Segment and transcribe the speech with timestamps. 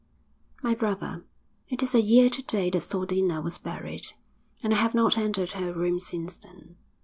[0.63, 1.23] 'My brother,
[1.69, 4.13] it is a year to day that Sodina was buried,
[4.63, 6.75] and I have not entered her room since then.